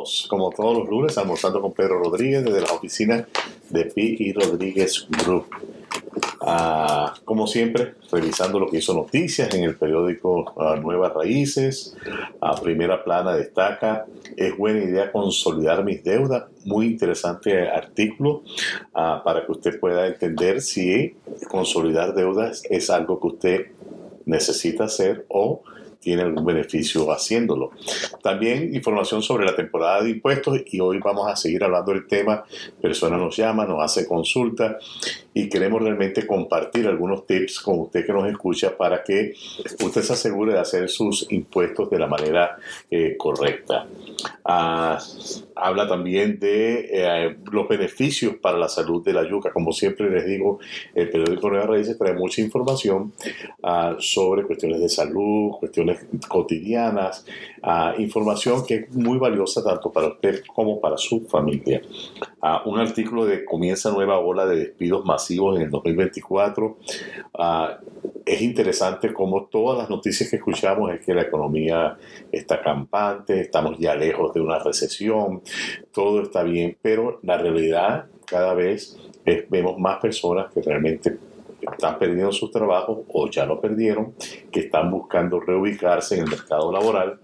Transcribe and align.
todos, 0.00 0.26
como 0.28 0.50
todos 0.50 0.78
los 0.78 0.88
lunes, 0.88 1.18
almorzando 1.18 1.60
con 1.60 1.72
Pedro 1.72 1.98
Rodríguez 1.98 2.44
desde 2.44 2.60
las 2.60 2.72
oficinas 2.72 3.26
de 3.68 3.84
P. 3.84 4.34
Rodríguez 4.34 5.06
Group. 5.08 5.46
Ah, 6.40 7.14
como 7.24 7.46
siempre, 7.46 7.94
revisando 8.10 8.58
lo 8.58 8.68
que 8.68 8.78
hizo 8.78 8.94
noticias 8.94 9.54
en 9.54 9.64
el 9.64 9.76
periódico 9.76 10.54
ah, 10.58 10.76
Nuevas 10.76 11.12
Raíces. 11.12 11.96
A 12.40 12.60
primera 12.60 13.04
plana 13.04 13.34
destaca, 13.34 14.06
es 14.36 14.56
buena 14.56 14.82
idea 14.82 15.12
consolidar 15.12 15.84
mis 15.84 16.02
deudas. 16.02 16.44
Muy 16.64 16.86
interesante 16.86 17.68
artículo 17.68 18.42
ah, 18.94 19.22
para 19.24 19.44
que 19.44 19.52
usted 19.52 19.78
pueda 19.78 20.06
entender 20.06 20.62
si 20.62 21.16
consolidar 21.48 22.14
deudas 22.14 22.62
es 22.68 22.90
algo 22.90 23.20
que 23.20 23.26
usted 23.26 23.66
necesita 24.24 24.84
hacer 24.84 25.26
o 25.28 25.62
tiene 26.00 26.22
algún 26.22 26.44
beneficio 26.44 27.10
haciéndolo. 27.12 27.70
También 28.22 28.74
información 28.74 29.22
sobre 29.22 29.44
la 29.44 29.54
temporada 29.54 30.02
de 30.02 30.10
impuestos 30.10 30.60
y 30.66 30.80
hoy 30.80 30.98
vamos 30.98 31.30
a 31.30 31.36
seguir 31.36 31.62
hablando 31.62 31.92
del 31.92 32.06
tema. 32.06 32.44
Personas 32.80 33.20
nos 33.20 33.36
llaman, 33.36 33.68
nos 33.68 33.82
hace 33.82 34.06
consulta 34.06 34.78
y 35.34 35.48
queremos 35.48 35.82
realmente 35.82 36.26
compartir 36.26 36.86
algunos 36.86 37.26
tips 37.26 37.60
con 37.60 37.80
usted 37.80 38.04
que 38.04 38.12
nos 38.12 38.28
escucha 38.28 38.76
para 38.76 39.02
que 39.04 39.34
usted 39.82 40.02
se 40.02 40.12
asegure 40.12 40.54
de 40.54 40.58
hacer 40.58 40.88
sus 40.88 41.30
impuestos 41.30 41.90
de 41.90 41.98
la 41.98 42.06
manera 42.06 42.56
eh, 42.90 43.16
correcta. 43.16 43.86
Ah, 44.44 44.98
habla 45.54 45.86
también 45.86 46.38
de 46.38 46.88
eh, 46.92 47.36
los 47.52 47.68
beneficios 47.68 48.36
para 48.36 48.58
la 48.58 48.68
salud 48.68 49.04
de 49.04 49.12
la 49.12 49.28
yuca. 49.28 49.52
Como 49.52 49.72
siempre 49.72 50.10
les 50.10 50.26
digo, 50.26 50.58
el 50.94 51.10
periódico 51.10 51.50
Nueva 51.50 51.66
Raíces 51.66 51.98
trae 51.98 52.14
mucha 52.14 52.40
información 52.40 53.12
ah, 53.62 53.96
sobre 53.98 54.44
cuestiones 54.44 54.80
de 54.80 54.88
salud, 54.88 55.52
cuestiones 55.58 55.89
cotidianas, 56.28 57.24
ah, 57.62 57.94
información 57.98 58.64
que 58.66 58.74
es 58.74 58.94
muy 58.94 59.18
valiosa 59.18 59.62
tanto 59.62 59.90
para 59.92 60.08
usted 60.08 60.42
como 60.54 60.80
para 60.80 60.96
su 60.96 61.20
familia. 61.22 61.82
un 62.64 62.78
artículo 62.78 63.26
de 63.26 63.44
Comienza 63.44 63.90
nueva 63.90 64.18
ola 64.18 64.46
de 64.46 64.56
despidos 64.56 65.04
más 65.04 65.30
en 65.30 65.62
el 65.62 65.70
2024. 65.70 66.78
Ah, 67.34 67.78
es 68.24 68.42
interesante 68.42 69.12
como 69.12 69.44
todas 69.46 69.78
las 69.78 69.90
noticias 69.90 70.30
que 70.30 70.36
escuchamos 70.36 70.92
es 70.92 71.04
que 71.04 71.14
la 71.14 71.22
economía 71.22 71.96
está 72.30 72.60
campante, 72.62 73.40
estamos 73.40 73.78
ya 73.78 73.94
lejos 73.94 74.32
de 74.34 74.40
una 74.40 74.58
recesión, 74.58 75.42
todo 75.92 76.22
está 76.22 76.42
bien, 76.42 76.76
pero 76.80 77.18
la 77.22 77.38
realidad 77.38 78.06
cada 78.26 78.54
vez 78.54 78.96
es, 79.24 79.48
vemos 79.50 79.78
más 79.78 79.98
personas 79.98 80.52
que 80.52 80.62
realmente 80.62 81.18
están 81.60 81.98
perdiendo 81.98 82.32
sus 82.32 82.50
trabajos 82.50 82.98
o 83.08 83.30
ya 83.30 83.46
lo 83.46 83.60
perdieron, 83.60 84.14
que 84.50 84.60
están 84.60 84.90
buscando 84.90 85.40
reubicarse 85.40 86.16
en 86.16 86.24
el 86.24 86.30
mercado 86.30 86.72
laboral 86.72 87.18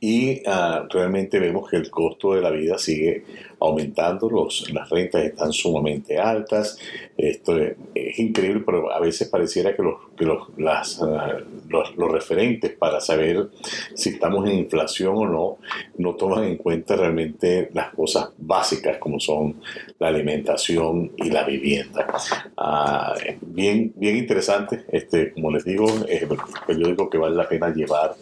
y 0.00 0.42
ah, 0.46 0.86
realmente 0.90 1.38
vemos 1.38 1.68
que 1.68 1.76
el 1.76 1.90
costo 1.90 2.34
de 2.34 2.40
la 2.40 2.50
vida 2.50 2.78
sigue 2.78 3.24
aumentando, 3.60 4.28
los, 4.28 4.70
las 4.72 4.90
rentas 4.90 5.22
están 5.22 5.52
sumamente 5.52 6.18
altas, 6.18 6.78
esto 7.16 7.56
es, 7.58 8.18
increíble, 8.18 8.62
pero 8.66 8.92
a 8.92 8.98
veces 8.98 9.28
pareciera 9.28 9.74
que, 9.76 9.82
los, 9.82 9.94
que 10.16 10.24
los, 10.24 10.48
las, 10.58 11.00
ah, 11.02 11.38
los, 11.68 11.96
los, 11.96 12.10
referentes 12.10 12.72
para 12.72 13.00
saber 13.00 13.48
si 13.94 14.10
estamos 14.10 14.48
en 14.48 14.58
inflación 14.58 15.16
o 15.16 15.26
no, 15.26 15.58
no 15.98 16.14
toman 16.16 16.44
en 16.44 16.56
cuenta 16.56 16.96
realmente 16.96 17.70
las 17.72 17.94
cosas 17.94 18.30
básicas 18.36 18.98
como 18.98 19.20
son 19.20 19.60
la 19.98 20.08
alimentación 20.08 21.12
y 21.16 21.30
la 21.30 21.44
vivienda. 21.44 22.06
Ah, 22.56 23.14
bien, 23.40 23.92
bien 23.96 24.16
interesante, 24.16 24.84
este, 24.88 25.32
como 25.32 25.50
les 25.50 25.64
digo, 25.64 25.86
es 26.08 26.22
el 26.22 26.28
periódico 26.66 27.08
que 27.08 27.18
vale 27.18 27.36
la 27.36 27.48
pena 27.48 27.72
llevar 27.72 28.14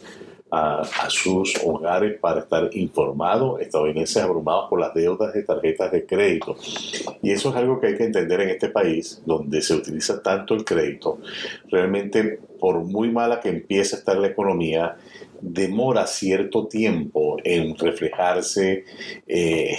a, 0.50 0.82
sus 1.08 1.54
hogares 1.64 2.18
para 2.18 2.40
estar 2.40 2.70
informados, 2.72 3.60
estadounidenses 3.60 4.22
abrumados 4.22 4.68
por 4.68 4.80
las 4.80 4.92
deudas 4.94 5.32
de 5.32 5.42
tarjetas 5.42 5.92
de 5.92 6.06
crédito. 6.06 6.56
Y 7.22 7.30
eso 7.30 7.50
es 7.50 7.56
algo 7.56 7.80
que 7.80 7.88
hay 7.88 7.96
que 7.96 8.04
entender 8.04 8.40
en 8.40 8.50
este 8.50 8.68
país, 8.68 9.22
donde 9.24 9.62
se 9.62 9.74
utiliza 9.74 10.22
tanto 10.22 10.54
el 10.54 10.64
crédito. 10.64 11.18
Realmente, 11.70 12.40
por 12.58 12.80
muy 12.80 13.10
mala 13.10 13.40
que 13.40 13.48
empiece 13.48 13.96
a 13.96 13.98
estar 14.00 14.16
la 14.16 14.28
economía, 14.28 14.96
demora 15.40 16.06
cierto 16.06 16.66
tiempo 16.66 17.36
en 17.44 17.76
reflejarse, 17.76 18.84
eh, 19.26 19.76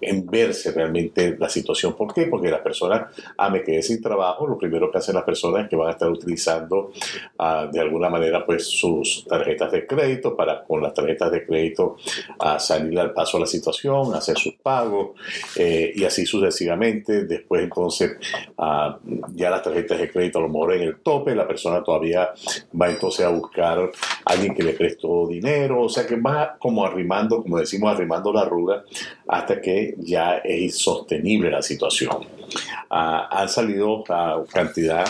en 0.00 0.26
verse 0.26 0.72
realmente 0.72 1.36
la 1.38 1.48
situación. 1.48 1.94
¿Por 1.94 2.12
qué? 2.14 2.26
Porque 2.26 2.50
las 2.50 2.60
personas, 2.60 3.14
ah, 3.36 3.50
me 3.50 3.62
quedé 3.62 3.82
sin 3.82 4.00
trabajo, 4.00 4.46
lo 4.46 4.58
primero 4.58 4.90
que 4.90 4.98
hacen 4.98 5.14
las 5.14 5.24
personas 5.24 5.64
es 5.64 5.70
que 5.70 5.76
van 5.76 5.88
a 5.88 5.92
estar 5.92 6.10
utilizando 6.10 6.92
ah, 7.38 7.68
de 7.70 7.80
alguna 7.80 8.08
manera 8.08 8.44
pues 8.44 8.66
sus 8.66 9.24
tarjetas 9.28 9.72
de 9.72 9.86
crédito 9.86 10.36
para 10.36 10.62
con 10.64 10.82
las 10.82 10.94
tarjetas 10.94 11.30
de 11.32 11.44
crédito 11.44 11.96
a 12.38 12.58
salir 12.58 12.98
al 12.98 13.12
paso 13.12 13.36
a 13.36 13.40
la 13.40 13.46
situación, 13.46 14.14
hacer 14.14 14.38
sus 14.38 14.54
pagos 14.54 15.10
eh, 15.56 15.92
y 15.94 16.04
así 16.04 16.26
sucesivamente. 16.26 17.24
Después 17.24 17.62
entonces 17.62 18.16
ah, 18.58 18.98
ya 19.34 19.50
las 19.50 19.62
tarjetas 19.62 19.98
de 19.98 20.10
crédito 20.10 20.40
lo 20.40 20.48
mejor 20.48 20.74
en 20.74 20.82
el 20.82 20.96
tope, 21.00 21.34
la 21.34 21.46
persona 21.46 21.82
todavía 21.82 22.30
va 22.80 22.90
entonces 22.90 23.24
a 23.24 23.30
buscar 23.30 23.78
a 23.80 23.90
alguien 24.24 24.54
que 24.54 24.62
le 24.62 24.72
preste 24.72 24.91
todo 24.96 25.28
dinero, 25.28 25.82
o 25.82 25.88
sea 25.88 26.06
que 26.06 26.16
va 26.16 26.56
como 26.58 26.84
arrimando, 26.84 27.42
como 27.42 27.58
decimos, 27.58 27.94
arrimando 27.94 28.32
la 28.32 28.42
arruga 28.42 28.84
hasta 29.28 29.60
que 29.60 29.94
ya 29.98 30.36
es 30.38 30.60
insostenible 30.60 31.50
la 31.50 31.62
situación. 31.62 32.18
Ah, 32.90 33.28
han 33.30 33.48
salido 33.48 34.04
a 34.08 34.42
cantidad 34.52 35.04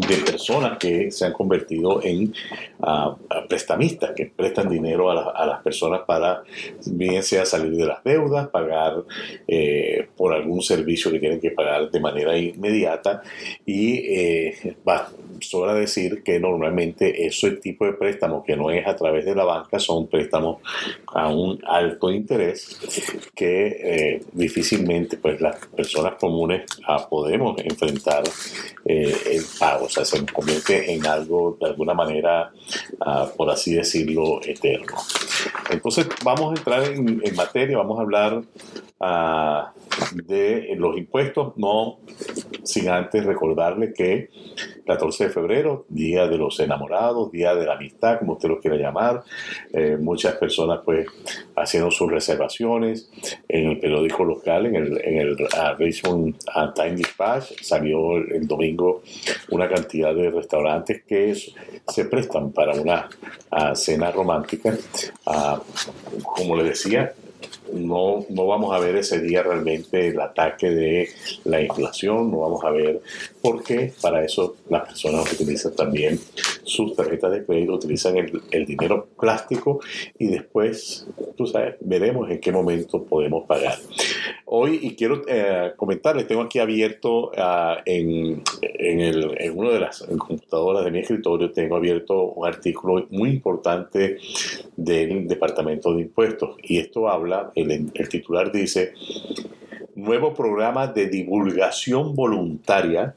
de 0.00 0.16
personas 0.16 0.78
que 0.78 1.10
se 1.10 1.26
han 1.26 1.32
convertido 1.32 2.02
en 2.02 2.32
uh, 2.80 3.16
prestamistas, 3.48 4.12
que 4.14 4.26
prestan 4.26 4.68
dinero 4.68 5.10
a, 5.10 5.46
las 5.46 5.62
personas 5.62 6.02
para, 6.06 6.42
bien 6.86 7.22
sea 7.22 7.44
salir 7.44 7.76
de 7.76 7.86
las 7.86 8.02
deudas, 8.04 8.48
pagar 8.48 9.04
eh, 9.46 10.08
por 10.16 10.32
algún 10.32 10.62
servicio 10.62 11.10
que 11.10 11.18
tienen 11.18 11.40
que 11.40 11.50
pagar 11.50 11.90
de 11.90 12.00
manera 12.00 12.36
inmediata. 12.36 13.22
Y 13.64 13.98
eh, 13.98 14.76
sobra 15.40 15.74
decir 15.74 16.22
que 16.22 16.40
normalmente 16.40 17.26
ese 17.26 17.52
tipo 17.52 17.84
de 17.84 17.92
préstamos 17.92 18.44
que 18.44 18.56
no 18.56 18.70
es 18.70 18.86
a 18.86 18.96
través 18.96 19.24
de 19.24 19.34
la 19.34 19.44
banca 19.44 19.78
son 19.78 20.06
préstamos 20.08 20.58
a 21.08 21.28
un 21.28 21.58
alto 21.66 22.10
interés 22.10 22.78
que 23.34 23.66
eh, 23.66 24.20
difícilmente 24.32 25.16
pues 25.16 25.40
las 25.40 25.66
personas 25.66 26.14
comunes 26.14 26.64
ah, 26.86 27.06
podemos 27.08 27.60
enfrentar 27.62 28.24
el 28.84 29.42
pago 29.58 29.85
o 29.86 29.88
sea, 29.88 30.04
se 30.04 30.24
convierte 30.26 30.92
en 30.92 31.06
algo 31.06 31.56
de 31.60 31.66
alguna 31.66 31.94
manera, 31.94 32.52
ah, 33.00 33.30
por 33.36 33.50
así 33.50 33.74
decirlo, 33.74 34.40
eterno. 34.42 34.96
Entonces, 35.70 36.08
vamos 36.24 36.52
a 36.52 36.58
entrar 36.58 36.84
en, 36.84 37.34
materia, 37.34 37.78
vamos 37.78 37.98
a 37.98 38.02
hablar 38.02 38.42
uh, 39.00 40.22
de 40.24 40.74
los 40.76 40.96
impuestos, 40.96 41.56
no 41.56 41.98
sin 42.64 42.88
antes 42.88 43.24
recordarle 43.24 43.92
que 43.92 44.30
14 44.86 45.24
de 45.24 45.30
febrero, 45.30 45.84
Día 45.88 46.26
de 46.28 46.38
los 46.38 46.58
Enamorados, 46.60 47.30
Día 47.32 47.54
de 47.54 47.66
la 47.66 47.74
Amistad, 47.74 48.18
como 48.18 48.34
usted 48.34 48.48
lo 48.48 48.60
quiera 48.60 48.76
llamar, 48.76 49.24
eh, 49.72 49.96
muchas 50.00 50.36
personas 50.36 50.80
pues 50.84 51.06
haciendo 51.56 51.90
sus 51.90 52.10
reservaciones 52.10 53.10
en 53.48 53.70
el 53.70 53.78
periódico 53.78 54.24
local, 54.24 54.66
en 54.66 54.76
el, 54.76 55.00
en 55.04 55.18
el 55.18 55.32
uh, 55.32 55.76
Richmond 55.78 56.36
uh, 56.54 56.72
Time 56.72 56.94
Dispatch, 56.94 57.62
salió 57.62 58.16
el, 58.16 58.46
domingo 58.46 59.02
una 59.50 59.68
cantidad 59.68 60.14
de 60.14 60.30
restaurantes 60.30 61.02
que 61.02 61.34
se 61.34 62.04
prestan 62.04 62.52
para 62.52 62.74
una 62.80 63.08
uh, 63.50 63.74
cena 63.74 64.10
romántica. 64.12 64.76
como 66.22 66.56
le 66.56 66.64
decía, 66.64 67.12
no, 67.72 68.24
no 68.28 68.46
vamos 68.46 68.74
a 68.74 68.78
ver 68.78 68.96
ese 68.96 69.20
día 69.20 69.42
realmente 69.42 70.08
el 70.08 70.20
ataque 70.20 70.70
de 70.70 71.08
la 71.44 71.60
inflación, 71.60 72.30
no 72.30 72.40
vamos 72.40 72.64
a 72.64 72.70
ver 72.70 73.00
porque 73.42 73.92
para 74.00 74.24
eso 74.24 74.56
las 74.68 74.86
personas 74.86 75.32
utilizan 75.32 75.74
también 75.74 76.18
sus 76.64 76.96
tarjetas 76.96 77.30
de 77.30 77.44
crédito, 77.44 77.74
utilizan 77.74 78.16
el, 78.16 78.66
dinero 78.66 79.06
plástico 79.18 79.80
y 80.18 80.26
después, 80.26 81.06
tú 81.36 81.46
sabes, 81.46 81.76
veremos 81.80 82.28
en 82.28 82.40
qué 82.40 82.50
momento 82.50 83.04
podemos 83.04 83.44
pagar. 83.44 83.76
Hoy, 84.46 84.80
y 84.82 84.96
quiero 84.96 85.22
eh, 85.28 85.72
comentarles, 85.76 86.26
tengo 86.26 86.42
aquí 86.42 86.58
abierto 86.58 87.30
ah, 87.36 87.78
en, 87.84 88.42
en, 88.62 89.00
el, 89.00 89.36
en 89.38 89.56
una 89.56 89.70
de 89.70 89.80
las 89.80 90.02
computadoras 90.18 90.84
de 90.84 90.90
mi 90.90 90.98
escritorio, 91.00 91.52
tengo 91.52 91.76
abierto 91.76 92.32
un 92.32 92.46
artículo 92.46 93.06
muy 93.10 93.30
importante 93.30 94.18
del 94.76 95.28
Departamento 95.28 95.94
de 95.94 96.02
Impuestos 96.02 96.56
y 96.62 96.78
esto 96.78 97.08
habla, 97.08 97.52
el, 97.56 98.08
titular 98.08 98.52
dice, 98.52 98.92
nuevo 99.94 100.34
programa 100.34 100.86
de 100.86 101.08
divulgación 101.08 102.14
voluntaria 102.14 103.14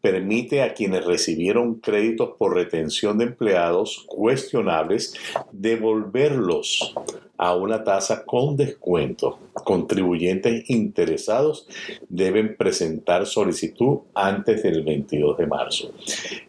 permite 0.00 0.62
a 0.62 0.74
quienes 0.74 1.04
recibieron 1.04 1.76
créditos 1.76 2.30
por 2.36 2.54
retención 2.54 3.18
de 3.18 3.24
empleados 3.24 4.04
cuestionables 4.08 5.14
devolverlos 5.52 6.94
a 7.38 7.54
una 7.54 7.84
tasa 7.84 8.24
con 8.24 8.56
descuento. 8.56 9.38
Contribuyentes 9.54 10.68
interesados 10.68 11.68
deben 12.08 12.56
presentar 12.56 13.26
solicitud 13.26 13.98
antes 14.12 14.62
del 14.64 14.82
22 14.82 15.38
de 15.38 15.46
marzo. 15.46 15.92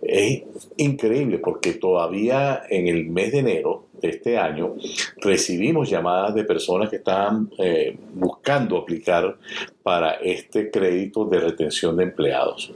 Es 0.02 0.44
increíble 0.78 1.38
porque 1.38 1.74
todavía 1.74 2.64
en 2.70 2.88
el 2.88 3.06
mes 3.06 3.32
de 3.32 3.40
enero 3.40 3.86
de 4.02 4.10
este 4.10 4.38
año, 4.38 4.76
recibimos 5.18 5.90
llamadas 5.90 6.36
de 6.36 6.44
personas 6.44 6.90
que 6.90 6.98
estaban 6.98 7.50
eh, 7.58 7.98
buscando 8.14 8.78
aplicar 8.78 9.38
para 9.84 10.14
este 10.14 10.70
crédito 10.70 11.26
de 11.26 11.40
retención 11.40 11.98
de 11.98 12.04
empleados. 12.04 12.72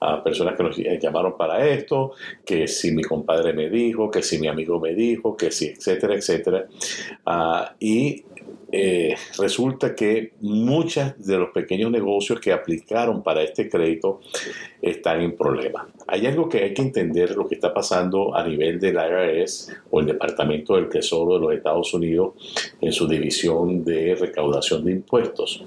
A 0.00 0.22
personas 0.22 0.56
que 0.56 0.62
nos 0.62 0.76
llamaron 0.76 1.36
para 1.36 1.66
esto, 1.68 2.12
que 2.44 2.66
si 2.66 2.92
mi 2.92 3.02
compadre 3.02 3.52
me 3.52 3.68
dijo, 3.68 4.10
que 4.10 4.22
si 4.22 4.38
mi 4.38 4.48
amigo 4.48 4.80
me 4.80 4.94
dijo, 4.94 5.36
que 5.36 5.50
si, 5.50 5.66
etcétera, 5.66 6.14
etcétera. 6.14 6.66
Ah, 7.24 7.74
y 7.80 8.24
eh, 8.72 9.14
resulta 9.38 9.94
que 9.94 10.32
muchos 10.40 11.14
de 11.24 11.38
los 11.38 11.50
pequeños 11.50 11.90
negocios 11.90 12.40
que 12.40 12.52
aplicaron 12.52 13.22
para 13.22 13.42
este 13.42 13.68
crédito 13.68 14.20
están 14.82 15.20
en 15.20 15.36
problemas. 15.36 15.86
Hay 16.06 16.26
algo 16.26 16.48
que 16.48 16.58
hay 16.58 16.74
que 16.74 16.82
entender 16.82 17.36
lo 17.36 17.46
que 17.46 17.54
está 17.54 17.72
pasando 17.72 18.34
a 18.36 18.46
nivel 18.46 18.80
del 18.80 18.96
IRS 18.96 19.72
o 19.90 20.00
el 20.00 20.06
Departamento 20.06 20.74
del 20.74 20.88
Tesoro 20.88 21.34
de 21.34 21.40
los 21.40 21.54
Estados 21.54 21.94
Unidos 21.94 22.34
en 22.80 22.92
su 22.92 23.06
división 23.06 23.84
de 23.84 24.16
recaudación 24.16 24.84
de 24.84 24.92
impuestos. 24.92 25.64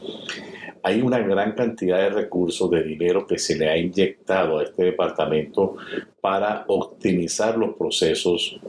Hay 0.84 1.02
una 1.02 1.20
gran 1.20 1.54
cantidad 1.54 2.00
de 2.00 2.10
recursos 2.10 2.70
de 2.70 2.84
dinero 2.84 3.28
que 3.28 3.38
se 3.38 3.58
le 3.58 3.70
ha 3.70 3.78
inyectado 3.78 4.60
a 4.60 4.64
este 4.64 4.84
departamento 4.84 5.76
para 6.22 6.66
optimizar 6.68 7.58
los 7.58 7.76
procesos 7.76 8.60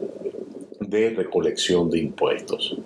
de 0.80 1.10
recolección 1.10 1.88
de 1.88 1.98
impuestos. 1.98 2.76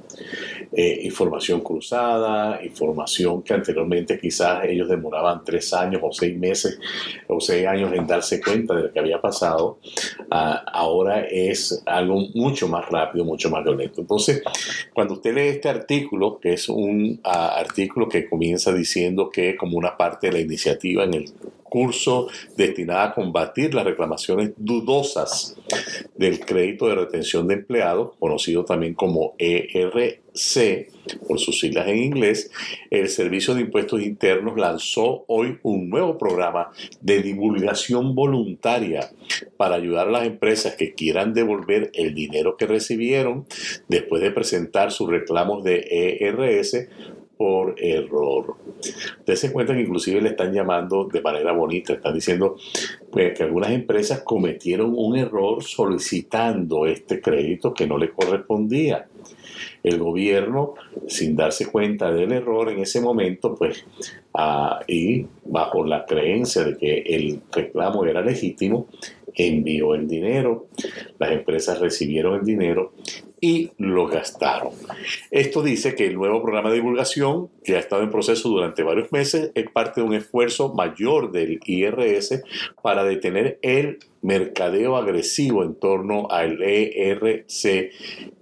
Eh, 0.76 1.02
información 1.04 1.60
cruzada, 1.60 2.60
información 2.64 3.42
que 3.42 3.54
anteriormente 3.54 4.18
quizás 4.18 4.64
ellos 4.64 4.88
demoraban 4.88 5.42
tres 5.44 5.72
años 5.72 6.00
o 6.02 6.12
seis 6.12 6.36
meses 6.36 6.80
o 7.28 7.40
seis 7.40 7.64
años 7.64 7.92
en 7.92 8.08
darse 8.08 8.40
cuenta 8.40 8.74
de 8.74 8.82
lo 8.82 8.92
que 8.92 8.98
había 8.98 9.20
pasado, 9.20 9.78
ah, 10.32 10.64
ahora 10.72 11.26
es 11.30 11.80
algo 11.86 12.22
mucho 12.34 12.66
más 12.66 12.88
rápido, 12.88 13.24
mucho 13.24 13.50
más 13.50 13.62
violento. 13.62 14.00
Entonces, 14.00 14.42
cuando 14.92 15.14
usted 15.14 15.32
lee 15.34 15.48
este 15.48 15.68
artículo, 15.68 16.40
que 16.40 16.54
es 16.54 16.68
un 16.68 17.20
ah, 17.22 17.54
artículo 17.56 18.08
que 18.08 18.28
comienza 18.28 18.72
diciendo 18.72 19.30
que 19.30 19.56
como 19.56 19.78
una 19.78 19.96
parte 19.96 20.26
de 20.26 20.32
la 20.32 20.40
iniciativa 20.40 21.04
en 21.04 21.14
el 21.14 21.32
curso 21.74 22.28
destinado 22.56 23.00
a 23.00 23.12
combatir 23.12 23.74
las 23.74 23.84
reclamaciones 23.84 24.52
dudosas 24.56 25.56
del 26.14 26.38
crédito 26.38 26.86
de 26.86 26.94
retención 26.94 27.48
de 27.48 27.54
empleados, 27.54 28.12
conocido 28.20 28.64
también 28.64 28.94
como 28.94 29.34
ERC 29.38 30.22
por 31.26 31.40
sus 31.40 31.58
siglas 31.58 31.88
en 31.88 31.98
inglés, 31.98 32.52
el 32.90 33.08
Servicio 33.08 33.54
de 33.54 33.62
Impuestos 33.62 34.02
Internos 34.02 34.56
lanzó 34.56 35.24
hoy 35.26 35.58
un 35.64 35.90
nuevo 35.90 36.16
programa 36.16 36.70
de 37.00 37.22
divulgación 37.22 38.14
voluntaria 38.14 39.10
para 39.56 39.74
ayudar 39.74 40.06
a 40.06 40.12
las 40.12 40.26
empresas 40.26 40.76
que 40.76 40.94
quieran 40.94 41.34
devolver 41.34 41.90
el 41.94 42.14
dinero 42.14 42.56
que 42.56 42.66
recibieron 42.66 43.46
después 43.88 44.22
de 44.22 44.30
presentar 44.30 44.92
sus 44.92 45.10
reclamos 45.10 45.64
de 45.64 46.18
ERS 46.20 46.88
por 47.36 47.74
error. 47.78 48.56
Ustedes 49.18 49.40
se 49.40 49.52
cuenta 49.52 49.74
que 49.74 49.82
inclusive 49.82 50.20
le 50.20 50.30
están 50.30 50.52
llamando 50.52 51.04
de 51.04 51.20
manera 51.20 51.52
bonita, 51.52 51.94
están 51.94 52.14
diciendo 52.14 52.56
pues, 53.10 53.36
que 53.36 53.42
algunas 53.42 53.70
empresas 53.70 54.22
cometieron 54.22 54.92
un 54.96 55.16
error 55.16 55.62
solicitando 55.62 56.86
este 56.86 57.20
crédito 57.20 57.74
que 57.74 57.86
no 57.86 57.98
le 57.98 58.10
correspondía. 58.10 59.08
El 59.82 59.98
gobierno, 59.98 60.74
sin 61.06 61.36
darse 61.36 61.66
cuenta 61.66 62.10
del 62.10 62.32
error 62.32 62.70
en 62.70 62.80
ese 62.80 63.00
momento, 63.00 63.54
pues, 63.54 63.84
ah, 64.34 64.80
y 64.86 65.26
bajo 65.44 65.84
la 65.84 66.04
creencia 66.04 66.64
de 66.64 66.76
que 66.76 66.98
el 67.00 67.40
reclamo 67.52 68.04
era 68.04 68.20
legítimo, 68.20 68.88
envió 69.34 69.94
el 69.94 70.08
dinero, 70.08 70.68
las 71.18 71.32
empresas 71.32 71.80
recibieron 71.80 72.38
el 72.40 72.44
dinero 72.44 72.92
y 73.40 73.72
lo 73.76 74.06
gastaron. 74.06 74.72
Esto 75.30 75.62
dice 75.62 75.94
que 75.94 76.06
el 76.06 76.14
nuevo 76.14 76.42
programa 76.42 76.70
de 76.70 76.76
divulgación, 76.76 77.50
que 77.62 77.76
ha 77.76 77.78
estado 77.78 78.02
en 78.02 78.10
proceso 78.10 78.48
durante 78.48 78.82
varios 78.82 79.12
meses, 79.12 79.50
es 79.54 79.70
parte 79.70 80.00
de 80.00 80.06
un 80.06 80.14
esfuerzo 80.14 80.72
mayor 80.72 81.30
del 81.30 81.60
IRS 81.66 82.42
para 82.80 83.04
detener 83.04 83.58
el 83.60 83.98
mercadeo 84.22 84.96
agresivo 84.96 85.62
en 85.62 85.74
torno 85.74 86.28
al 86.30 86.62
ERC 86.62 87.90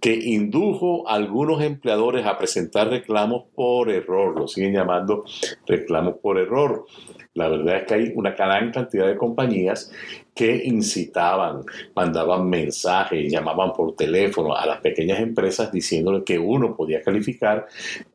que 0.01 0.15
indujo 0.15 1.09
a 1.09 1.15
algunos 1.15 1.61
empleadores 1.63 2.25
a 2.25 2.39
presentar 2.39 2.89
reclamos 2.89 3.47
por 3.57 3.91
error, 3.91 4.39
lo 4.39 4.47
siguen 4.47 4.73
llamando 4.73 5.25
reclamos 5.67 6.15
por 6.23 6.39
error. 6.39 6.87
La 7.35 7.49
verdad 7.49 7.79
es 7.79 7.85
que 7.85 7.95
hay 7.95 8.13
una 8.15 8.33
gran 8.33 8.71
cantidad 8.71 9.07
de 9.07 9.17
compañías 9.17 9.91
que 10.35 10.63
incitaban, 10.65 11.65
mandaban 11.95 12.49
mensajes, 12.49 13.31
llamaban 13.31 13.73
por 13.73 13.95
teléfono 13.95 14.55
a 14.55 14.67
las 14.67 14.81
pequeñas 14.81 15.21
empresas 15.21 15.71
diciéndole 15.71 16.25
que 16.25 16.39
uno 16.39 16.75
podía 16.75 17.03
calificar, 17.03 17.67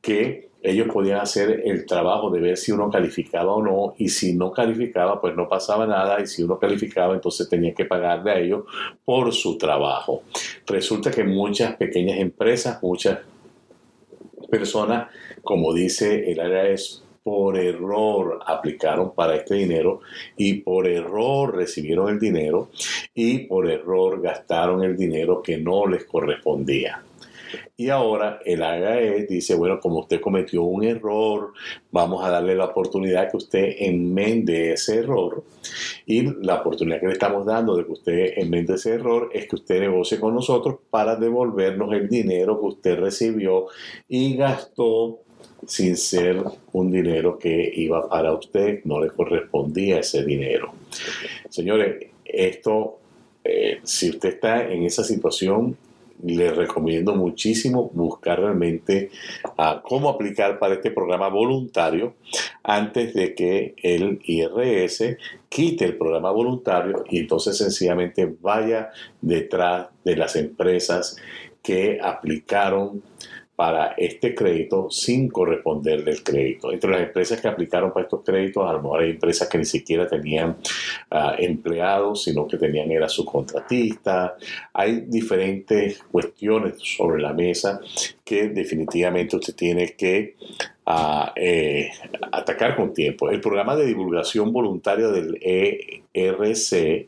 que 0.02 0.48
ellos 0.64 0.88
podían 0.92 1.20
hacer 1.20 1.62
el 1.66 1.86
trabajo 1.86 2.32
de 2.32 2.42
ver 2.42 2.58
si 2.58 2.72
uno 2.72 2.90
calificaba 2.90 3.54
o 3.54 3.62
no, 3.62 3.94
y 3.98 4.10
si 4.10 4.34
no 4.34 4.52
calificaba, 4.52 5.22
pues 5.22 5.36
no 5.36 5.48
pasaba 5.48 5.86
nada, 5.86 6.20
y 6.20 6.28
si 6.28 6.42
uno 6.44 6.58
calificaba, 6.58 7.14
entonces 7.14 7.48
tenía 7.48 7.74
que 7.74 7.86
pagarle 7.86 8.32
a 8.32 8.40
ellos 8.40 8.64
por 9.06 9.32
su 9.34 9.58
trabajo. 9.58 10.24
Resulta 10.66 11.12
que 11.12 11.24
muchas 11.24 11.76
pequeñas 11.76 12.20
empresas, 12.20 12.82
muchas 12.82 13.20
personas, 14.50 15.10
como 15.44 15.74
dice 15.74 16.32
el 16.32 16.40
área 16.40 16.64
por 17.28 17.58
error 17.58 18.40
aplicaron 18.46 19.14
para 19.14 19.36
este 19.36 19.56
dinero 19.56 20.00
y 20.38 20.62
por 20.62 20.88
error 20.88 21.54
recibieron 21.54 22.08
el 22.08 22.20
dinero 22.20 22.70
y 23.14 23.40
por 23.40 23.70
error 23.70 24.22
gastaron 24.22 24.82
el 24.82 24.96
dinero 24.96 25.42
que 25.42 25.58
no 25.58 25.86
les 25.88 26.06
correspondía. 26.06 27.04
Y 27.76 27.90
ahora 27.90 28.40
el 28.46 28.64
AGAE 28.64 29.26
dice, 29.28 29.56
bueno, 29.56 29.78
como 29.82 30.00
usted 30.00 30.22
cometió 30.22 30.64
un 30.64 30.86
error, 30.86 31.52
vamos 31.92 32.24
a 32.24 32.30
darle 32.30 32.56
la 32.56 32.66
oportunidad 32.66 33.30
que 33.30 33.36
usted 33.36 33.76
enmende 33.80 34.72
ese 34.72 35.00
error. 35.00 35.44
Y 36.06 36.34
la 36.46 36.62
oportunidad 36.62 37.02
que 37.02 37.08
le 37.08 37.14
estamos 37.14 37.46
dando 37.46 37.76
de 37.76 37.86
que 37.86 37.92
usted 37.92 38.34
enmende 38.38 38.76
ese 38.76 38.94
error 38.94 39.32
es 39.34 39.50
que 39.50 39.58
usted 39.58 39.82
negocie 39.82 40.18
con 40.18 40.34
nosotros 40.34 40.78
para 40.90 41.18
devolvernos 41.18 41.94
el 41.94 42.08
dinero 42.08 42.58
que 42.58 42.68
usted 42.68 42.98
recibió 42.98 43.66
y 44.08 44.38
gastó 44.38 45.27
sin 45.66 45.98
ser 45.98 46.44
un 46.74 46.92
dinero 46.92 47.38
que 47.38 47.72
iba 47.76 48.08
para 48.08 48.34
usted, 48.34 48.82
no 48.86 49.02
le 49.02 49.10
correspondía 49.10 50.00
ese 50.00 50.24
dinero. 50.24 50.74
Señores, 51.50 52.08
esto, 52.24 53.00
eh, 53.44 53.80
si 53.84 54.10
usted 54.10 54.30
está 54.30 54.70
en 54.70 54.84
esa 54.84 55.04
situación, 55.04 55.78
le 56.24 56.52
recomiendo 56.52 57.16
muchísimo 57.16 57.92
buscar 57.94 58.40
realmente 58.40 59.12
a 59.58 59.82
cómo 59.84 60.10
aplicar 60.10 60.58
para 60.58 60.76
este 60.76 60.92
programa 60.92 61.30
voluntario 61.30 62.16
antes 62.64 63.14
de 63.14 63.36
que 63.36 63.76
el 63.84 64.20
IRS 64.24 65.18
quite 65.48 65.86
el 65.86 65.96
programa 65.96 66.32
voluntario 66.32 67.04
y 67.10 67.20
entonces 67.20 67.58
sencillamente 67.58 68.36
vaya 68.42 68.90
detrás 69.22 69.88
de 70.04 70.16
las 70.16 70.36
empresas 70.36 71.18
que 71.62 72.00
aplicaron 72.02 73.04
para 73.58 73.96
este 73.98 74.36
crédito 74.36 74.88
sin 74.92 75.30
corresponder 75.30 76.04
del 76.04 76.22
crédito. 76.22 76.72
Entre 76.72 76.92
las 76.92 77.02
empresas 77.02 77.42
que 77.42 77.48
aplicaron 77.48 77.92
para 77.92 78.04
estos 78.04 78.22
créditos, 78.24 78.70
a 78.70 78.74
lo 78.74 78.84
mejor 78.84 79.02
hay 79.02 79.10
empresas 79.10 79.48
que 79.48 79.58
ni 79.58 79.66
siquiera 79.66 80.08
tenían 80.08 80.58
ah, 81.10 81.34
empleados, 81.40 82.26
sino 82.26 82.48
que 82.48 82.58
tenían 82.58 82.92
era 82.92 83.08
contratista. 83.26 84.38
Hay 84.74 85.06
diferentes 85.08 86.04
cuestiones 86.12 86.76
sobre 86.78 87.20
la 87.20 87.34
mesa 87.34 87.82
que 88.24 88.50
definitivamente 88.50 89.38
usted 89.38 89.56
tiene 89.56 89.96
que 89.96 90.36
ah, 90.88 91.34
eh, 91.36 91.92
atacar 92.32 92.76
con 92.76 92.94
tiempo. 92.94 93.30
El 93.30 93.42
programa 93.42 93.76
de 93.76 93.86
divulgación 93.86 94.52
voluntaria 94.52 95.10
del 95.10 95.38
ERC 96.14 97.08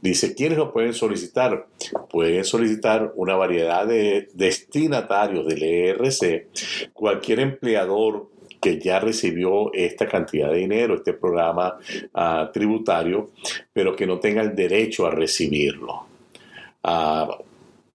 dice, 0.00 0.34
¿quiénes 0.34 0.58
lo 0.58 0.72
pueden 0.72 0.94
solicitar? 0.94 1.66
Pueden 2.10 2.44
solicitar 2.44 3.12
una 3.14 3.36
variedad 3.36 3.86
de 3.86 4.28
destinatarios 4.34 5.46
del 5.46 5.62
ERC, 5.62 6.48
cualquier 6.92 7.40
empleador 7.40 8.32
que 8.62 8.78
ya 8.78 9.00
recibió 9.00 9.72
esta 9.74 10.06
cantidad 10.06 10.50
de 10.50 10.58
dinero, 10.58 10.94
este 10.94 11.12
programa 11.12 11.78
ah, 12.14 12.50
tributario, 12.52 13.30
pero 13.72 13.94
que 13.94 14.06
no 14.06 14.20
tenga 14.20 14.40
el 14.40 14.54
derecho 14.54 15.04
a 15.06 15.10
recibirlo. 15.10 16.06
Ah, 16.84 17.28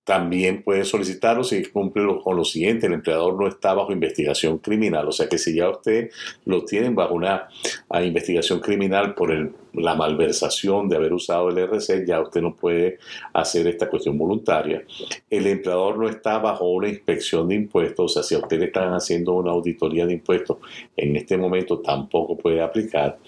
también 0.07 0.63
puede 0.63 0.85
solicitarlo 0.85 1.43
si 1.43 1.65
cumple 1.65 2.05
con 2.23 2.37
lo 2.37 2.45
siguiente, 2.45 2.87
el 2.87 2.93
empleador 2.93 3.37
no 3.37 3.45
está 3.45 3.73
bajo 3.73 3.91
investigación 3.91 4.59
criminal, 4.59 5.05
o 5.05 5.11
sea 5.11 5.27
que 5.27 5.37
si 5.37 5.53
ya 5.53 5.69
usted 5.69 6.11
lo 6.45 6.63
tienen 6.63 6.95
bajo 6.95 7.13
una 7.13 7.49
ah, 7.89 8.01
investigación 8.01 8.61
criminal 8.61 9.13
por 9.15 9.53
la 9.73 9.95
malversación 9.95 10.87
de 10.87 10.95
haber 10.95 11.11
usado 11.11 11.49
el 11.49 11.57
RC, 11.57 12.05
ya 12.07 12.21
usted 12.21 12.41
no 12.41 12.55
puede 12.55 12.99
hacer 13.33 13.67
esta 13.67 13.89
cuestión 13.89 14.17
voluntaria. 14.17 14.81
El 15.29 15.45
empleador 15.45 15.97
no 15.97 16.07
está 16.07 16.37
bajo 16.37 16.69
una 16.69 16.87
inspección 16.87 17.49
de 17.49 17.55
impuestos, 17.55 18.05
o 18.05 18.07
sea, 18.07 18.23
si 18.23 18.33
a 18.33 18.39
usted 18.39 18.59
le 18.59 18.67
están 18.67 18.93
haciendo 18.93 19.33
una 19.33 19.51
auditoría 19.51 20.05
de 20.05 20.13
impuestos, 20.13 20.59
en 20.95 21.17
este 21.17 21.37
momento 21.37 21.79
tampoco 21.79 22.37
puede 22.37 22.61
aplicar. 22.61 23.19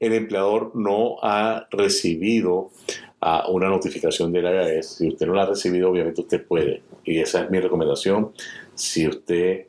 El 0.00 0.14
empleador 0.14 0.74
no 0.74 1.18
ha 1.20 1.66
recibido 1.70 2.70
a 3.24 3.48
una 3.48 3.68
notificación 3.68 4.32
del 4.32 4.46
IRS. 4.46 4.96
Si 4.96 5.06
usted 5.06 5.26
no 5.26 5.34
la 5.34 5.44
ha 5.44 5.46
recibido, 5.46 5.88
obviamente 5.88 6.22
usted 6.22 6.44
puede. 6.44 6.82
Y 7.04 7.20
esa 7.20 7.44
es 7.44 7.50
mi 7.50 7.60
recomendación. 7.60 8.32
Si 8.74 9.06
usted 9.06 9.66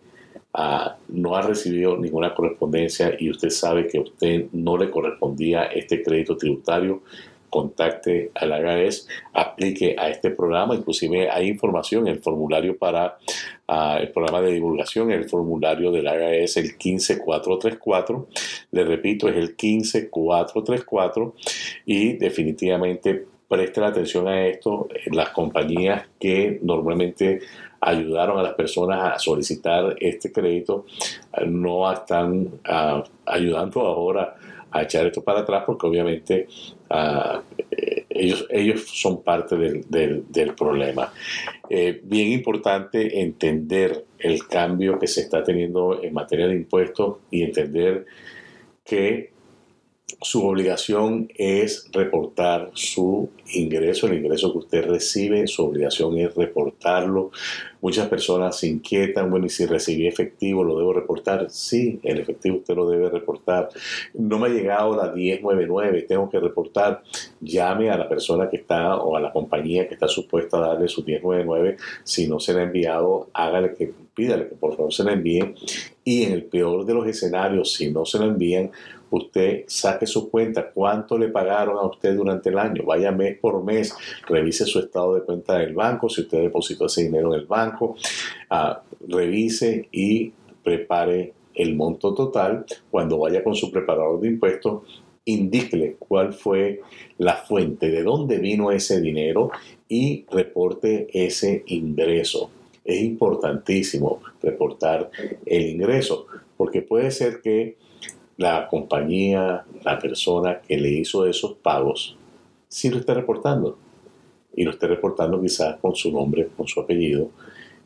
ah, 0.56 0.98
no 1.10 1.36
ha 1.36 1.44
recibido 1.44 1.96
ninguna 1.96 2.34
correspondencia 2.34 3.16
y 3.18 3.30
usted 3.30 3.52
sabe 3.52 3.86
que 3.88 4.00
a 4.00 4.02
usted 4.02 4.48
no 4.54 4.76
le 4.76 4.90
correspondía 4.90 5.66
este 5.66 6.02
crédito 6.02 6.36
tributario, 6.36 7.04
contacte 7.52 8.32
al 8.34 8.50
IRS, 8.50 9.08
aplique 9.34 9.96
a 10.00 10.10
este 10.10 10.32
programa, 10.32 10.74
inclusive 10.74 11.30
hay 11.30 11.50
información 11.50 12.08
en 12.08 12.16
el 12.16 12.20
formulario 12.24 12.76
para 12.76 13.20
ah, 13.68 14.00
el 14.02 14.12
programa 14.12 14.42
de 14.42 14.54
divulgación, 14.54 15.12
el 15.12 15.30
formulario 15.30 15.92
del 15.92 16.06
IRS, 16.06 16.58
el 16.58 16.76
15434, 16.76 18.28
le 18.72 18.84
repito, 18.84 19.30
es 19.30 19.36
el 19.36 19.56
15434 19.56 21.36
y 21.86 22.14
definitivamente 22.14 23.33
preste 23.54 23.82
la 23.82 23.90
atención 23.90 24.28
a 24.28 24.48
esto, 24.48 24.88
las 25.12 25.30
compañías 25.30 26.08
que 26.20 26.60
normalmente 26.64 27.40
ayudaron 27.80 28.40
a 28.40 28.42
las 28.42 28.56
personas 28.56 29.14
a 29.14 29.20
solicitar 29.20 29.96
este 30.00 30.32
crédito 30.32 30.86
no 31.46 31.92
están 31.92 32.50
ah, 32.66 33.04
ayudando 33.28 33.82
ahora 33.82 34.34
a 34.72 34.82
echar 34.82 35.06
esto 35.06 35.24
para 35.24 35.42
atrás 35.42 35.66
porque 35.68 35.86
obviamente 35.86 36.48
ah, 36.90 37.44
eh, 37.70 38.06
ellos, 38.10 38.48
ellos 38.50 38.86
son 38.88 39.22
parte 39.22 39.56
del, 39.56 40.54
problema. 40.58 41.14
Eh, 41.70 42.02
bien 42.04 42.32
importante 42.32 43.22
entender 43.22 44.04
el 44.18 44.48
cambio 44.48 44.98
que 44.98 45.06
se 45.06 45.22
está 45.22 45.44
teniendo 45.44 46.02
en 46.02 46.12
materia 46.12 46.48
de 46.48 46.56
impuestos 46.56 47.18
y 47.30 47.44
entender 47.44 48.08
que 48.84 49.33
su 50.24 50.48
obligación 50.48 51.30
es 51.36 51.90
reportar 51.92 52.72
su 52.74 53.30
ingreso, 53.54 54.08
el 54.08 54.16
ingreso 54.16 54.52
que 54.52 54.58
usted 54.60 54.86
recibe, 54.86 55.48
su 55.48 55.66
obligación 55.66 56.18
es 56.18 56.34
reportarlo. 56.36 57.32
Muchas 57.82 58.08
personas 58.08 58.58
se 58.58 58.68
inquietan, 58.68 59.30
bueno, 59.30 59.46
y 59.46 59.50
si 59.50 59.66
recibí 59.66 60.08
efectivo, 60.08 60.64
¿lo 60.64 60.78
debo 60.78 60.94
reportar? 60.94 61.48
Sí, 61.50 62.00
el 62.04 62.20
efectivo 62.20 62.58
usted 62.58 62.76
lo 62.76 62.90
debe 62.90 63.10
reportar. 63.10 63.70
No 64.14 64.40
me 64.40 64.48
ha 64.48 64.52
llegado 64.52 64.96
la 64.96 65.12
1099, 65.12 66.04
tengo 66.04 66.30
que 66.30 66.40
reportar. 66.40 67.04
Llame 67.42 67.90
a 67.90 67.98
la 67.98 68.08
persona 68.08 68.50
que 68.50 68.58
está 68.58 68.96
o 68.96 69.18
a 69.18 69.20
la 69.20 69.34
compañía 69.34 69.88
que 69.88 69.96
está 69.96 70.08
supuesta 70.08 70.58
a 70.58 70.68
darle 70.68 70.88
su 70.88 71.04
1099. 71.04 71.78
Si 72.04 72.28
no 72.28 72.40
se 72.40 72.54
le 72.54 72.62
ha 72.62 72.64
enviado, 72.64 73.30
hágale 73.34 73.74
que, 73.74 73.92
pídale 74.14 74.48
que 74.48 74.56
por 74.56 74.78
favor 74.78 74.94
se 74.94 75.04
la 75.04 75.12
envíe. 75.12 75.54
Y 76.06 76.24
en 76.24 76.32
el 76.32 76.44
peor 76.44 76.86
de 76.86 76.94
los 76.94 77.08
escenarios, 77.08 77.74
si 77.74 77.92
no 77.92 78.06
se 78.06 78.20
lo 78.20 78.26
envían, 78.26 78.72
usted 79.16 79.66
saque 79.68 80.08
su 80.08 80.30
cuenta, 80.30 80.72
cuánto 80.72 81.20
le 81.20 81.28
pagaron 81.28 81.78
a 81.78 81.86
usted 81.86 82.16
durante 82.16 82.50
el 82.50 82.58
año, 82.58 82.84
vaya 82.84 83.12
mes 83.12 83.38
por 83.38 83.64
mes, 83.64 83.96
revise 84.28 84.66
su 84.66 84.80
estado 84.80 85.14
de 85.14 85.22
cuenta 85.22 85.60
del 85.60 85.76
banco, 85.76 86.10
si 86.10 86.22
usted 86.22 86.42
depositó 86.42 86.88
ese 86.88 87.04
dinero 87.04 87.34
en 87.34 87.42
el 87.42 87.46
banco, 87.46 87.96
ah, 88.50 88.82
revise 89.08 89.88
y 89.92 90.32
prepare 90.64 91.34
el 91.54 91.76
monto 91.76 92.16
total. 92.16 92.66
Cuando 92.90 93.20
vaya 93.20 93.44
con 93.44 93.56
su 93.56 93.72
preparador 93.72 94.20
de 94.20 94.30
impuestos, 94.30 94.82
indíquele 95.26 95.96
cuál 96.00 96.34
fue 96.34 96.82
la 97.20 97.36
fuente, 97.36 97.92
de 97.92 98.02
dónde 98.02 98.40
vino 98.40 98.72
ese 98.72 99.00
dinero 99.00 99.52
y 99.88 100.26
reporte 100.32 101.08
ese 101.14 101.64
ingreso. 101.68 102.50
Es 102.84 103.00
importantísimo 103.02 104.22
reportar 104.42 105.12
el 105.46 105.70
ingreso, 105.70 106.26
porque 106.58 106.82
puede 106.82 107.12
ser 107.12 107.42
que 107.42 107.78
la 108.38 108.68
compañía, 108.68 109.66
la 109.84 110.00
persona 110.00 110.62
que 110.62 110.78
le 110.78 110.90
hizo 110.90 111.26
esos 111.26 111.54
pagos, 111.54 112.18
sí 112.68 112.90
lo 112.90 112.98
está 112.98 113.14
reportando. 113.14 113.78
Y 114.56 114.64
lo 114.64 114.72
está 114.72 114.88
reportando 114.88 115.42
quizás 115.42 115.78
con 115.78 115.96
su 115.96 116.12
nombre, 116.12 116.50
con 116.56 116.68
su 116.68 116.80
apellido, 116.80 117.32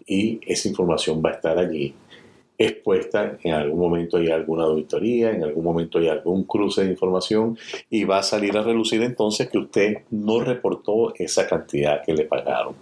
y 0.05 0.39
esa 0.45 0.67
información 0.67 1.21
va 1.23 1.31
a 1.31 1.33
estar 1.33 1.57
allí 1.57 1.93
expuesta, 2.57 3.37
en 3.43 3.53
algún 3.53 3.79
momento 3.79 4.17
hay 4.17 4.29
alguna 4.29 4.63
auditoría, 4.63 5.29
en 5.29 5.43
algún 5.43 5.63
momento 5.63 5.99
hay 5.99 6.07
algún 6.07 6.43
cruce 6.43 6.83
de 6.83 6.89
información 6.89 7.55
y 7.89 8.03
va 8.03 8.17
a 8.17 8.23
salir 8.23 8.57
a 8.57 8.63
relucir 8.63 9.03
entonces 9.03 9.47
que 9.49 9.59
usted 9.59 9.97
no 10.09 10.39
reportó 10.39 11.13
esa 11.15 11.47
cantidad 11.47 12.01
que 12.03 12.13
le 12.13 12.25
pagaron. 12.25 12.75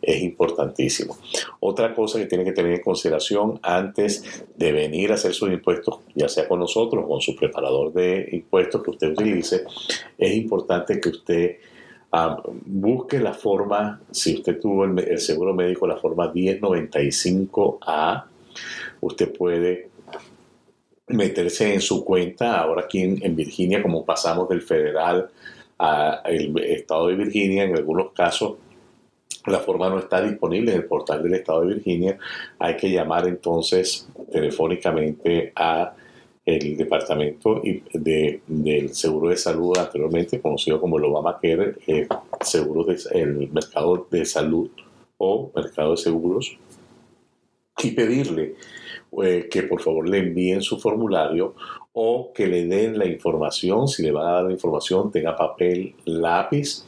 Es 0.00 0.22
importantísimo. 0.22 1.18
Otra 1.60 1.94
cosa 1.94 2.18
que 2.18 2.24
tiene 2.24 2.44
que 2.44 2.52
tener 2.52 2.72
en 2.72 2.80
consideración 2.80 3.60
antes 3.62 4.46
de 4.56 4.72
venir 4.72 5.10
a 5.10 5.16
hacer 5.16 5.34
sus 5.34 5.50
impuestos, 5.50 5.98
ya 6.14 6.28
sea 6.28 6.48
con 6.48 6.60
nosotros 6.60 7.04
o 7.04 7.08
con 7.08 7.20
su 7.20 7.36
preparador 7.36 7.92
de 7.92 8.30
impuestos 8.32 8.82
que 8.82 8.90
usted 8.90 9.10
utilice, 9.10 9.64
es 10.16 10.34
importante 10.34 10.98
que 11.00 11.10
usted 11.10 11.56
ah, 12.12 12.42
busque 12.64 13.20
la 13.20 13.34
forma, 13.34 14.00
si 14.10 14.36
usted 14.36 14.58
tuvo 14.58 14.86
el, 14.86 14.98
el 15.00 15.18
seguro 15.18 15.52
médico, 15.52 15.86
la 15.86 15.98
forma 15.98 16.32
1095A 16.32 18.24
usted 19.00 19.32
puede 19.32 19.88
meterse 21.08 21.74
en 21.74 21.80
su 21.80 22.04
cuenta. 22.04 22.60
Ahora 22.60 22.82
aquí 22.82 23.00
en, 23.00 23.36
Virginia, 23.36 23.82
como 23.82 24.04
pasamos 24.04 24.48
del 24.48 24.62
federal 24.62 25.30
al 25.78 26.58
estado 26.58 27.08
de 27.08 27.14
Virginia, 27.14 27.64
en 27.64 27.76
algunos 27.76 28.12
casos 28.12 28.56
la 29.46 29.60
forma 29.60 29.88
no 29.88 29.98
está 29.98 30.20
disponible 30.20 30.72
en 30.72 30.78
el 30.78 30.84
portal 30.84 31.22
del 31.22 31.34
estado 31.34 31.62
de 31.62 31.74
Virginia. 31.74 32.18
Hay 32.58 32.76
que 32.76 32.90
llamar 32.90 33.26
entonces 33.26 34.08
telefónicamente 34.30 35.52
a 35.54 35.94
el 36.44 36.76
departamento 36.76 37.60
de, 37.92 38.40
del 38.46 38.94
seguro 38.94 39.28
de 39.28 39.36
salud 39.36 39.76
anteriormente 39.76 40.40
conocido 40.40 40.80
como 40.80 40.98
el 40.98 41.04
Obamacare, 41.04 41.74
el 41.86 42.08
seguro 42.40 42.84
de, 42.84 42.98
el 43.12 43.50
mercado 43.50 44.06
de 44.10 44.24
salud 44.24 44.70
o 45.18 45.50
mercado 45.54 45.90
de 45.90 45.96
seguros 45.98 46.58
y 47.82 47.90
pedirle 47.92 48.54
eh, 49.22 49.48
que 49.50 49.62
por 49.62 49.80
favor 49.80 50.08
le 50.08 50.18
envíen 50.18 50.60
su 50.62 50.78
formulario 50.78 51.54
o 52.00 52.32
que 52.32 52.46
le 52.46 52.66
den 52.66 52.96
la 52.96 53.06
información, 53.06 53.88
si 53.88 54.02
le 54.04 54.12
van 54.12 54.26
a 54.28 54.32
dar 54.32 54.44
la 54.44 54.52
información, 54.52 55.10
tenga 55.10 55.34
papel, 55.34 55.94
lápiz 56.04 56.84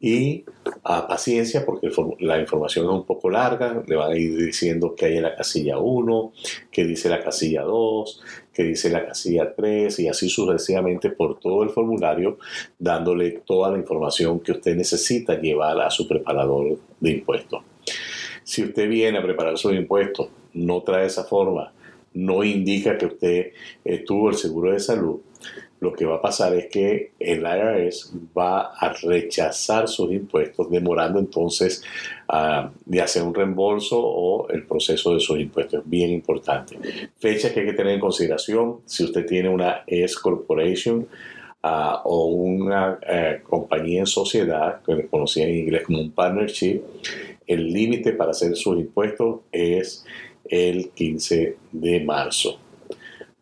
y 0.00 0.44
a 0.82 1.06
paciencia 1.06 1.64
porque 1.64 1.90
la 2.20 2.40
información 2.40 2.86
es 2.86 2.90
un 2.90 3.04
poco 3.04 3.30
larga, 3.30 3.84
le 3.86 3.94
van 3.94 4.12
a 4.12 4.16
ir 4.16 4.36
diciendo 4.36 4.94
que 4.96 5.06
hay 5.06 5.18
en 5.18 5.22
la 5.22 5.36
casilla 5.36 5.78
1, 5.78 6.32
que 6.72 6.84
dice 6.84 7.08
la 7.08 7.22
casilla 7.22 7.62
2, 7.62 8.20
que 8.52 8.64
dice 8.64 8.90
la 8.90 9.06
casilla 9.06 9.54
3 9.54 10.00
y 10.00 10.08
así 10.08 10.28
sucesivamente 10.28 11.10
por 11.10 11.38
todo 11.38 11.62
el 11.62 11.70
formulario, 11.70 12.38
dándole 12.78 13.42
toda 13.46 13.70
la 13.70 13.78
información 13.78 14.40
que 14.40 14.52
usted 14.52 14.74
necesita 14.74 15.40
llevar 15.40 15.80
a 15.80 15.90
su 15.90 16.08
preparador 16.08 16.78
de 16.98 17.10
impuestos. 17.10 17.62
Si 18.48 18.64
usted 18.64 18.88
viene 18.88 19.18
a 19.18 19.22
preparar 19.22 19.58
sus 19.58 19.74
impuestos, 19.74 20.30
no 20.54 20.80
trae 20.80 21.04
esa 21.04 21.24
forma, 21.24 21.70
no 22.14 22.42
indica 22.42 22.96
que 22.96 23.04
usted 23.04 23.52
tuvo 24.06 24.30
el 24.30 24.36
seguro 24.36 24.72
de 24.72 24.80
salud, 24.80 25.20
lo 25.80 25.92
que 25.92 26.06
va 26.06 26.16
a 26.16 26.22
pasar 26.22 26.54
es 26.54 26.64
que 26.68 27.12
el 27.20 27.40
IRS 27.40 28.10
va 28.36 28.72
a 28.72 28.94
rechazar 29.02 29.86
sus 29.86 30.10
impuestos, 30.10 30.70
demorando 30.70 31.18
entonces 31.18 31.84
uh, 32.32 32.70
de 32.86 33.02
hacer 33.02 33.22
un 33.22 33.34
reembolso 33.34 34.00
o 34.00 34.48
el 34.48 34.64
proceso 34.64 35.12
de 35.12 35.20
sus 35.20 35.38
impuestos. 35.38 35.80
Es 35.80 35.90
bien 35.90 36.08
importante. 36.08 36.78
Fecha 37.18 37.52
que 37.52 37.60
hay 37.60 37.66
que 37.66 37.74
tener 37.74 37.92
en 37.92 38.00
consideración, 38.00 38.78
si 38.86 39.04
usted 39.04 39.26
tiene 39.26 39.50
una 39.50 39.82
S 39.86 40.16
Corporation, 40.22 41.06
ah, 41.62 42.00
o 42.02 42.28
una 42.28 42.98
eh, 43.06 43.42
compañía 43.42 44.00
en 44.00 44.06
sociedad, 44.06 44.80
que 44.82 45.06
conocía 45.06 45.46
en 45.46 45.54
inglés 45.54 45.82
como 45.84 46.00
un 46.00 46.12
partnership, 46.12 46.80
el 47.48 47.72
límite 47.72 48.12
para 48.12 48.30
hacer 48.30 48.54
sus 48.54 48.78
impuestos 48.78 49.40
es 49.50 50.04
el 50.44 50.90
15 50.90 51.56
de 51.72 52.00
marzo. 52.00 52.58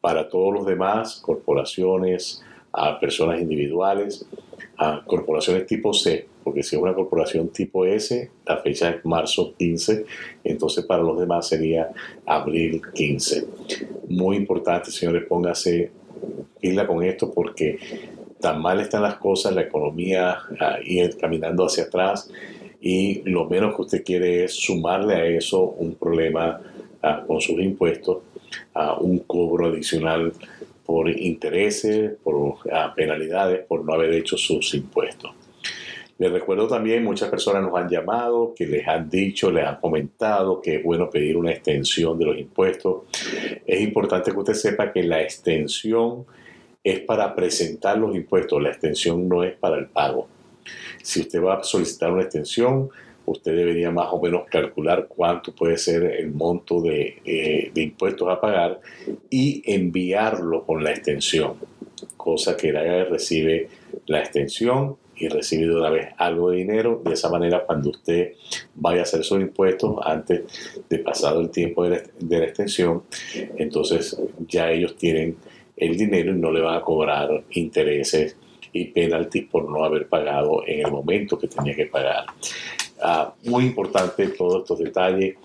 Para 0.00 0.28
todos 0.28 0.54
los 0.54 0.66
demás, 0.66 1.16
corporaciones, 1.16 2.42
a 2.72 3.00
personas 3.00 3.40
individuales, 3.40 4.26
a 4.78 5.02
corporaciones 5.04 5.66
tipo 5.66 5.92
C, 5.92 6.26
porque 6.44 6.62
si 6.62 6.76
es 6.76 6.82
una 6.82 6.94
corporación 6.94 7.48
tipo 7.48 7.84
S, 7.84 8.30
la 8.46 8.58
fecha 8.58 8.90
es 8.90 9.04
marzo 9.04 9.54
15, 9.58 10.04
entonces 10.44 10.84
para 10.84 11.02
los 11.02 11.18
demás 11.18 11.48
sería 11.48 11.90
abril 12.24 12.82
15. 12.94 13.46
Muy 14.08 14.36
importante, 14.36 14.92
señores, 14.92 15.24
póngase 15.26 15.90
pila 16.60 16.86
con 16.86 17.02
esto 17.02 17.32
porque 17.32 17.78
tan 18.40 18.60
mal 18.60 18.78
están 18.80 19.02
las 19.02 19.16
cosas, 19.16 19.54
la 19.54 19.62
economía 19.62 20.38
ah, 20.60 20.76
ir 20.84 21.16
caminando 21.16 21.64
hacia 21.64 21.84
atrás 21.84 22.30
y 22.80 23.22
lo 23.28 23.48
menos 23.48 23.74
que 23.74 23.82
usted 23.82 24.04
quiere 24.04 24.44
es 24.44 24.54
sumarle 24.54 25.14
a 25.14 25.26
eso 25.26 25.62
un 25.62 25.94
problema 25.94 26.60
ah, 27.02 27.24
con 27.26 27.40
sus 27.40 27.60
impuestos, 27.60 28.18
un 29.00 29.18
cobro 29.20 29.66
adicional 29.66 30.32
por 30.84 31.10
intereses, 31.10 32.12
por 32.22 32.56
ah, 32.72 32.92
penalidades, 32.94 33.66
por 33.66 33.84
no 33.84 33.94
haber 33.94 34.12
hecho 34.12 34.36
sus 34.36 34.72
impuestos. 34.74 35.32
Les 36.18 36.32
recuerdo 36.32 36.66
también, 36.66 37.04
muchas 37.04 37.28
personas 37.28 37.62
nos 37.62 37.76
han 37.76 37.90
llamado, 37.90 38.54
que 38.56 38.66
les 38.66 38.88
han 38.88 39.10
dicho, 39.10 39.50
les 39.50 39.66
han 39.66 39.76
comentado 39.80 40.62
que 40.62 40.76
es 40.76 40.82
bueno 40.82 41.10
pedir 41.10 41.36
una 41.36 41.50
extensión 41.50 42.18
de 42.18 42.24
los 42.24 42.38
impuestos. 42.38 43.02
Es 43.66 43.80
importante 43.82 44.30
que 44.30 44.38
usted 44.38 44.54
sepa 44.54 44.92
que 44.92 45.02
la 45.02 45.20
extensión 45.20 46.24
es 46.82 47.00
para 47.00 47.34
presentar 47.34 47.98
los 47.98 48.16
impuestos, 48.16 48.62
la 48.62 48.70
extensión 48.70 49.28
no 49.28 49.44
es 49.44 49.54
para 49.56 49.76
el 49.76 49.88
pago. 49.88 50.28
Si 51.02 51.20
usted 51.20 51.42
va 51.42 51.54
a 51.54 51.62
solicitar 51.62 52.12
una 52.12 52.22
extensión, 52.22 52.90
usted 53.26 53.56
debería 53.56 53.90
más 53.90 54.08
o 54.10 54.20
menos 54.20 54.46
calcular 54.48 55.06
cuánto 55.08 55.52
puede 55.52 55.76
ser 55.78 56.04
el 56.04 56.32
monto 56.32 56.80
de, 56.80 57.20
eh, 57.24 57.70
de 57.74 57.82
impuestos 57.82 58.28
a 58.28 58.40
pagar 58.40 58.80
y 59.30 59.62
enviarlo 59.66 60.64
con 60.64 60.82
la 60.82 60.90
extensión, 60.90 61.54
cosa 62.16 62.56
que 62.56 62.68
el 62.68 62.76
IRS 62.76 63.10
recibe 63.10 63.68
la 64.06 64.20
extensión 64.20 64.96
y 65.16 65.28
recibe 65.28 65.66
de 65.66 65.74
una 65.74 65.90
vez 65.90 66.08
algo 66.18 66.50
de 66.50 66.58
dinero. 66.58 67.00
De 67.04 67.14
esa 67.14 67.30
manera, 67.30 67.64
cuando 67.64 67.90
usted 67.90 68.34
vaya 68.74 69.00
a 69.00 69.02
hacer 69.02 69.24
sus 69.24 69.40
impuestos 69.40 69.96
antes 70.02 70.42
de 70.88 70.98
pasado 70.98 71.40
el 71.40 71.50
tiempo 71.50 71.84
de 71.84 72.02
la, 72.28 72.44
extensión, 72.44 73.02
entonces 73.56 74.20
ya 74.46 74.70
ellos 74.70 74.96
tienen 74.96 75.36
el 75.76 75.96
dinero 75.96 76.32
y 76.32 76.38
no 76.38 76.50
le 76.50 76.60
van 76.60 76.76
a 76.76 76.82
cobrar 76.82 77.44
intereses 77.50 78.36
y 78.76 78.86
penaltis 78.86 79.46
por 79.46 79.68
no 79.68 79.84
haber 79.84 80.08
pagado 80.08 80.62
en 80.66 80.86
el 80.86 80.90
momento 80.90 81.38
que 81.38 81.48
tenía 81.48 81.74
que 81.74 81.86
pagar. 81.86 82.26
Ah, 83.00 83.32
muy 83.44 83.64
importante 83.66 84.28
todos 84.28 84.62
estos 84.62 84.78
detalles. 84.78 85.36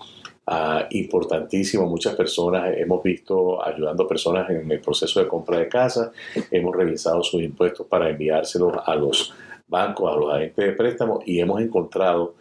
Uh, 0.44 0.82
importantísimo. 0.90 1.86
Muchas 1.86 2.16
personas 2.16 2.74
hemos 2.76 3.00
visto 3.00 3.64
ayudando 3.64 4.02
a 4.02 4.08
personas 4.08 4.50
en 4.50 4.68
el 4.72 4.80
proceso 4.80 5.20
de 5.20 5.28
compra 5.28 5.58
de 5.58 5.68
casa. 5.68 6.10
Hemos 6.50 6.74
revisado 6.74 7.22
sus 7.22 7.42
impuestos 7.42 7.86
para 7.86 8.10
enviárselos 8.10 8.72
a 8.84 8.96
los 8.96 9.32
bancos, 9.68 10.12
a 10.12 10.16
los 10.16 10.34
agentes 10.34 10.66
de 10.66 10.72
préstamo 10.72 11.22
y 11.24 11.38
hemos 11.38 11.60
encontrado 11.62 12.34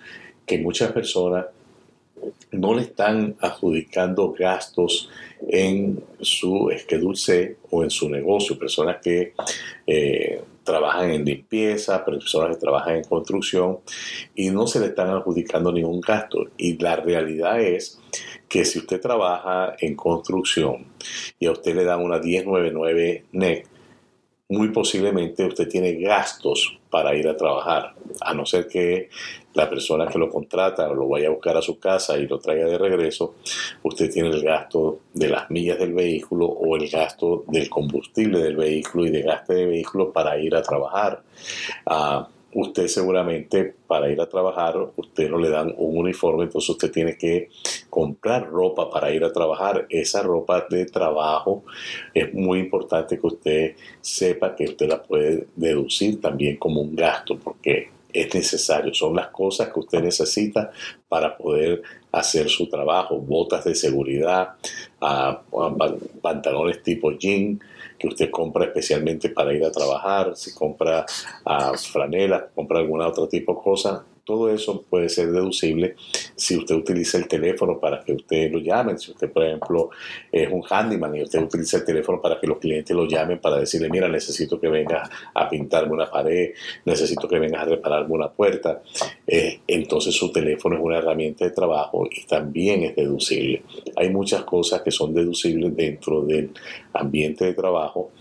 que 0.48 0.58
muchas 0.58 0.92
personas 0.92 1.46
no 2.52 2.74
le 2.74 2.82
están 2.82 3.36
adjudicando 3.40 4.34
gastos 4.38 5.10
en 5.48 6.04
su 6.20 6.72
schedule 6.78 7.16
C 7.16 7.58
o 7.70 7.84
en 7.84 7.90
su 7.90 8.10
negocio, 8.10 8.60
personas 8.60 8.98
que 9.02 9.34
eh, 9.88 10.42
trabajan 10.64 11.12
en 11.12 11.26
limpieza, 11.26 12.06
personas 12.06 12.56
que 12.56 12.62
trabajan 12.62 12.98
en 12.98 13.04
construcción 13.04 13.80
y 14.36 14.50
no 14.50 14.68
se 14.68 14.80
le 14.80 14.88
están 14.88 15.10
adjudicando 15.10 15.72
ningún 15.72 16.02
gasto. 16.02 16.46
Y 16.58 16.78
la 16.78 16.96
realidad 16.96 17.60
es 17.60 18.00
que 18.48 18.66
si 18.66 18.80
usted 18.80 19.00
trabaja 19.00 19.76
en 19.80 19.96
construcción 19.96 20.86
y 21.40 21.48
a 21.48 21.52
usted 21.52 21.76
le 21.76 21.86
dan 21.86 22.02
una 22.02 22.20
1099 22.20 23.26
NEC, 23.32 23.71
muy 24.52 24.68
posiblemente 24.68 25.46
usted 25.46 25.68
tiene 25.68 25.94
gastos 25.94 26.78
para 26.90 27.16
ir 27.16 27.28
a 27.30 27.38
trabajar, 27.38 27.94
a 28.20 28.34
no 28.34 28.46
ser 28.46 28.68
que 28.68 29.10
la 29.54 29.70
persona 29.70 30.08
que 30.08 30.20
lo 30.20 30.30
contrata 30.30 30.90
lo 30.90 31.08
vaya 31.08 31.30
a 31.30 31.32
buscar 31.32 31.56
a 31.56 31.62
su 31.62 31.80
casa 31.80 32.18
y 32.18 32.28
lo 32.28 32.38
traiga 32.38 32.66
de 32.66 32.78
regreso, 32.78 33.36
usted 33.84 34.12
tiene 34.12 34.30
el 34.30 34.44
gasto 34.44 35.00
de 35.14 35.30
las 35.30 35.50
millas 35.50 35.80
del 35.80 35.94
vehículo 35.94 36.48
o 36.48 36.76
el 36.76 36.90
gasto 36.90 37.46
del 37.48 37.70
combustible 37.70 38.40
del 38.40 38.58
vehículo 38.58 39.06
y 39.06 39.12
de 39.12 39.22
gasto 39.22 39.54
de 39.54 39.66
vehículo 39.66 40.12
para 40.12 40.38
ir 40.38 40.54
a 40.54 40.62
trabajar. 40.62 41.24
Ah, 41.86 42.28
usted 42.54 42.88
seguramente 42.88 43.76
para 43.88 44.10
ir 44.10 44.20
a 44.22 44.30
trabajar, 44.30 44.76
usted 44.96 45.30
no 45.30 45.38
le 45.38 45.50
dan 45.50 45.74
un 45.78 45.98
uniforme, 45.98 46.44
entonces 46.44 46.70
usted 46.70 46.92
tiene 46.92 47.18
que 47.18 47.50
comprar 47.90 48.50
ropa 48.50 48.90
para 48.90 49.14
ir 49.14 49.24
a 49.24 49.32
trabajar. 49.32 49.86
Esa 49.90 50.22
ropa 50.22 50.66
de 50.70 50.86
trabajo 50.86 51.64
es 52.14 52.34
muy 52.34 52.60
importante 52.60 53.20
que 53.20 53.28
usted 53.28 53.76
sepa 54.02 54.56
que 54.56 54.66
usted 54.66 54.88
la 54.88 55.02
puede 55.02 55.48
deducir 55.56 56.20
también 56.20 56.58
como 56.58 56.82
un 56.82 56.96
gasto, 56.96 57.38
porque 57.38 57.90
es 58.14 58.34
necesario, 58.34 58.94
son 58.94 59.16
las 59.16 59.28
cosas 59.28 59.70
que 59.72 59.80
usted 59.80 60.02
necesita 60.02 60.72
para 61.08 61.38
poder 61.38 61.82
hacer 62.12 62.50
su 62.50 62.68
trabajo, 62.68 63.18
botas 63.20 63.64
de 63.64 63.76
seguridad, 63.76 64.56
ah, 65.00 65.42
pantalones 66.22 66.84
tipo 66.84 67.12
jean, 67.12 67.60
que 67.98 68.08
usted 68.08 68.30
compra 68.30 68.66
especialmente 68.66 69.30
para 69.30 69.54
ir 69.54 69.64
a 69.64 69.72
trabajar, 69.72 70.36
si 70.36 70.54
compra 70.54 71.06
uh, 71.46 71.78
franela, 71.78 72.50
compra 72.54 72.80
alguna 72.80 73.08
otro 73.08 73.28
tipo 73.28 73.54
de 73.54 73.62
cosa, 73.62 74.04
todo 74.24 74.50
eso 74.50 74.84
puede 74.90 75.10
ser 75.10 75.32
deducible 75.32 75.96
si 76.36 76.58
usted 76.58 76.76
utiliza 76.76 77.18
el 77.18 77.28
teléfono 77.28 77.80
para 77.80 78.04
que 78.04 78.14
usted 78.14 78.52
lo 78.52 78.60
llamen. 78.60 78.98
Si 78.98 79.12
usted, 79.12 79.32
por 79.32 79.44
ejemplo, 79.44 79.90
es 80.32 80.50
un 80.52 80.64
handyman 80.68 81.16
y 81.16 81.24
usted 81.24 81.42
utiliza 81.42 81.78
el 81.78 81.86
teléfono 81.86 82.22
para 82.22 82.40
que 82.40 82.48
los 82.48 82.60
clientes 82.60 82.96
lo 82.96 83.08
llamen 83.08 83.40
para 83.40 83.58
decirle, 83.58 83.90
mira, 83.90 84.08
necesito 84.08 84.60
que 84.60 84.68
vengas 84.68 85.10
a 85.34 85.50
pintarme 85.50 85.94
una 85.94 86.10
pared, 86.10 86.52
necesito 86.86 87.28
que 87.28 87.40
vengas 87.40 87.62
a 87.64 87.66
repararme 87.66 88.14
una 88.14 88.30
puerta. 88.30 88.82
Eh, 89.26 89.62
entonces 89.68 90.16
su 90.16 90.32
teléfono 90.32 90.76
es 90.76 90.82
una 90.82 90.98
herramienta 90.98 91.46
de 91.46 91.52
trabajo 91.52 92.08
y 92.10 92.26
también 92.26 92.84
es 92.84 92.96
deducible. 92.96 93.64
Hay 93.96 94.10
muchas 94.10 94.44
cosas 94.44 94.82
que 94.82 94.92
son 94.92 95.14
deducibles 95.14 95.76
dentro 95.76 96.22
del 96.22 96.52
ambiente 96.94 97.46
de 97.46 97.54
trabajo 97.54 98.12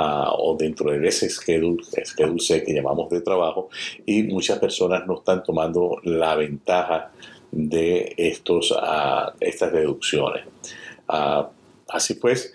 o 0.00 0.56
dentro 0.56 0.90
de 0.90 1.08
ese 1.08 1.28
schedule, 1.28 1.82
schedule 2.04 2.40
C 2.40 2.62
que 2.62 2.72
llamamos 2.72 3.10
de 3.10 3.20
trabajo 3.20 3.68
y 4.06 4.22
muchas 4.24 4.58
personas 4.58 5.06
no 5.06 5.18
están 5.18 5.42
tomando 5.42 5.98
la 6.04 6.36
ventaja 6.36 7.10
de 7.50 8.14
estos, 8.16 8.70
uh, 8.70 9.32
estas 9.40 9.72
deducciones. 9.72 10.44
Uh, 11.08 11.46
así 11.88 12.14
pues, 12.14 12.54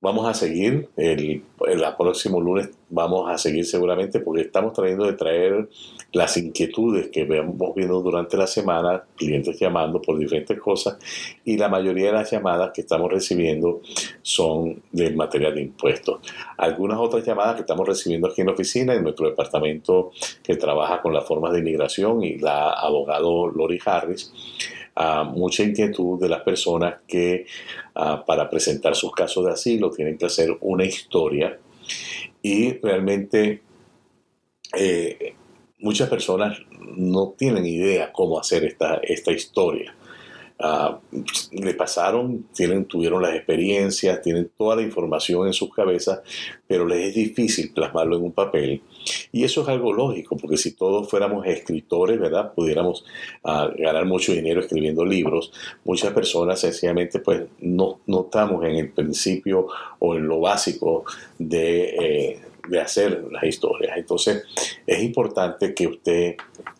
vamos 0.00 0.28
a 0.28 0.34
seguir 0.34 0.88
el, 0.96 1.42
el, 1.66 1.84
próximo 1.96 2.40
lunes 2.40 2.68
vamos 2.90 3.30
a 3.30 3.38
seguir 3.38 3.64
seguramente 3.64 4.20
porque 4.20 4.42
estamos 4.42 4.72
trayendo 4.74 5.06
de 5.06 5.14
traer 5.14 5.68
las 6.12 6.36
inquietudes 6.36 7.08
que 7.08 7.24
vemos 7.24 7.74
viendo 7.74 8.00
durante 8.00 8.36
la 8.36 8.46
semana, 8.46 9.04
clientes 9.16 9.58
llamando 9.58 10.00
por 10.00 10.18
diferentes 10.18 10.58
cosas 10.60 10.98
y 11.44 11.56
la 11.56 11.68
mayoría 11.68 12.06
de 12.06 12.12
las 12.12 12.30
llamadas 12.30 12.70
que 12.74 12.82
estamos 12.82 13.10
recibiendo 13.10 13.80
son 14.22 14.82
del 14.92 15.16
material 15.16 15.54
de 15.54 15.62
impuestos. 15.62 16.20
Algunas 16.58 16.98
otras 16.98 17.24
llamadas 17.24 17.54
que 17.56 17.62
estamos 17.62 17.88
recibiendo 17.88 18.28
aquí 18.28 18.42
en 18.42 18.48
la 18.48 18.52
oficina, 18.52 18.94
en 18.94 19.02
nuestro 19.02 19.28
departamento 19.28 20.12
que 20.42 20.56
trabaja 20.56 21.00
con 21.00 21.12
las 21.12 21.24
formas 21.26 21.52
de 21.52 21.60
inmigración 21.60 22.22
y 22.22 22.38
la 22.38 22.70
abogado 22.70 23.48
Lori 23.48 23.78
Harris, 23.84 24.32
a 24.96 25.24
mucha 25.24 25.62
inquietud 25.62 26.18
de 26.18 26.28
las 26.28 26.40
personas 26.40 26.96
que 27.06 27.46
para 28.26 28.48
presentar 28.48 28.96
sus 28.96 29.12
casos 29.12 29.44
de 29.44 29.52
asilo 29.52 29.90
tienen 29.90 30.16
que 30.16 30.26
hacer 30.26 30.56
una 30.60 30.84
historia 30.84 31.58
y 32.42 32.72
realmente 32.78 33.62
eh, 34.76 35.34
muchas 35.78 36.08
personas 36.08 36.58
no 36.96 37.34
tienen 37.36 37.66
idea 37.66 38.12
cómo 38.12 38.38
hacer 38.38 38.64
esta, 38.64 38.96
esta 39.02 39.32
historia. 39.32 39.94
Le 40.58 41.74
pasaron, 41.74 42.46
tienen, 42.54 42.86
tuvieron 42.86 43.20
las 43.20 43.34
experiencias, 43.34 44.22
tienen 44.22 44.50
toda 44.56 44.76
la 44.76 44.82
información 44.82 45.46
en 45.46 45.52
sus 45.52 45.72
cabezas, 45.72 46.20
pero 46.66 46.86
les 46.86 47.08
es 47.08 47.14
difícil 47.14 47.72
plasmarlo 47.72 48.16
en 48.16 48.22
un 48.22 48.32
papel. 48.32 48.82
Y 49.32 49.44
eso 49.44 49.62
es 49.62 49.68
algo 49.68 49.92
lógico, 49.92 50.36
porque 50.36 50.56
si 50.56 50.72
todos 50.72 51.08
fuéramos 51.08 51.46
escritores, 51.46 52.18
¿verdad? 52.18 52.52
Pudiéramos 52.54 53.04
uh, 53.44 53.68
ganar 53.78 54.06
mucho 54.06 54.32
dinero 54.32 54.60
escribiendo 54.60 55.04
libros. 55.04 55.52
Muchas 55.84 56.12
personas 56.12 56.60
sencillamente 56.60 57.20
pues 57.20 57.42
no, 57.60 58.00
no 58.06 58.22
estamos 58.22 58.64
en 58.64 58.76
el 58.76 58.90
principio 58.90 59.68
o 59.98 60.16
en 60.16 60.26
lo 60.26 60.40
básico 60.40 61.04
de, 61.38 61.84
eh, 61.84 62.40
de 62.68 62.80
hacer 62.80 63.26
las 63.30 63.44
historias. 63.44 63.96
Entonces 63.96 64.44
es 64.86 65.02
importante 65.02 65.74
que 65.74 65.86
usted 65.86 66.36